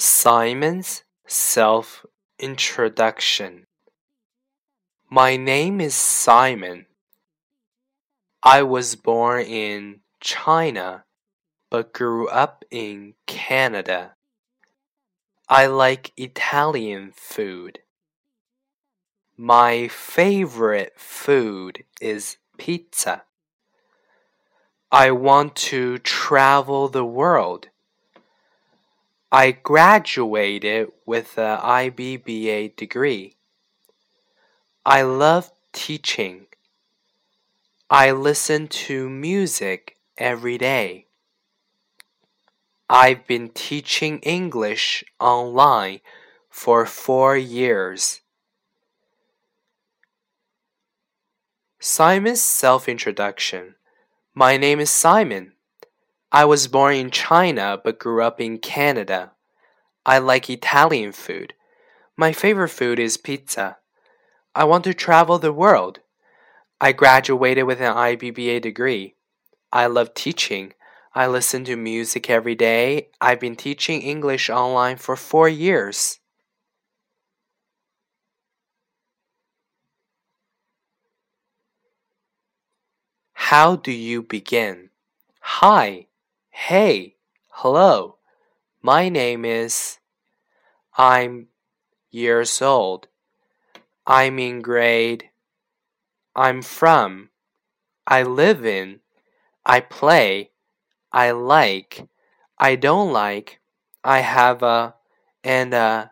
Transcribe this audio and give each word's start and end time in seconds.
Simon's 0.00 1.02
Self 1.26 2.06
Introduction 2.38 3.66
My 5.10 5.36
name 5.36 5.80
is 5.80 5.96
Simon. 5.96 6.86
I 8.40 8.62
was 8.62 8.94
born 8.94 9.42
in 9.42 10.02
China 10.20 11.02
but 11.68 11.92
grew 11.92 12.28
up 12.28 12.64
in 12.70 13.14
Canada. 13.26 14.14
I 15.48 15.66
like 15.66 16.12
Italian 16.16 17.10
food. 17.12 17.80
My 19.36 19.88
favorite 19.88 20.92
food 20.96 21.82
is 22.00 22.36
pizza. 22.56 23.24
I 24.92 25.10
want 25.10 25.56
to 25.56 25.98
travel 25.98 26.88
the 26.88 27.04
world. 27.04 27.70
I 29.30 29.50
graduated 29.50 30.88
with 31.04 31.36
an 31.36 31.58
IBBA 31.58 32.76
degree. 32.76 33.36
I 34.86 35.02
love 35.02 35.52
teaching. 35.74 36.46
I 37.90 38.10
listen 38.12 38.68
to 38.68 39.10
music 39.10 39.98
every 40.16 40.56
day. 40.56 41.08
I've 42.88 43.26
been 43.26 43.50
teaching 43.50 44.20
English 44.20 45.04
online 45.20 46.00
for 46.48 46.86
four 46.86 47.36
years. 47.36 48.22
Simon's 51.78 52.42
self 52.42 52.88
introduction. 52.88 53.74
My 54.34 54.56
name 54.56 54.80
is 54.80 54.88
Simon. 54.88 55.52
I 56.30 56.44
was 56.44 56.68
born 56.68 56.94
in 56.94 57.10
China 57.10 57.80
but 57.82 57.98
grew 57.98 58.22
up 58.22 58.40
in 58.40 58.58
Canada. 58.58 59.32
I 60.04 60.18
like 60.18 60.50
Italian 60.50 61.12
food. 61.12 61.54
My 62.16 62.32
favorite 62.32 62.68
food 62.68 62.98
is 62.98 63.16
pizza. 63.16 63.78
I 64.54 64.64
want 64.64 64.84
to 64.84 64.94
travel 64.94 65.38
the 65.38 65.52
world. 65.52 66.00
I 66.80 66.92
graduated 66.92 67.64
with 67.64 67.80
an 67.80 67.94
IBBA 67.94 68.60
degree. 68.60 69.14
I 69.72 69.86
love 69.86 70.14
teaching. 70.14 70.74
I 71.14 71.26
listen 71.26 71.64
to 71.64 71.76
music 71.76 72.28
every 72.28 72.54
day. 72.54 73.08
I've 73.20 73.40
been 73.40 73.56
teaching 73.56 74.02
English 74.02 74.50
online 74.50 74.96
for 74.96 75.16
four 75.16 75.48
years. 75.48 76.18
How 83.32 83.76
do 83.76 83.92
you 83.92 84.22
begin? 84.22 84.90
Hi. 85.40 86.07
Hey, 86.66 87.14
hello. 87.50 88.16
My 88.82 89.08
name 89.08 89.44
is. 89.44 90.00
I'm 90.98 91.46
years 92.10 92.60
old. 92.60 93.06
I'm 94.06 94.40
in 94.40 94.60
grade. 94.60 95.30
I'm 96.34 96.60
from. 96.62 97.30
I 98.08 98.24
live 98.24 98.66
in. 98.66 99.00
I 99.64 99.80
play. 99.80 100.50
I 101.12 101.30
like. 101.30 102.08
I 102.58 102.74
don't 102.74 103.12
like. 103.12 103.60
I 104.02 104.18
have 104.18 104.62
a 104.62 104.96
and 105.44 105.72
a 105.72 106.10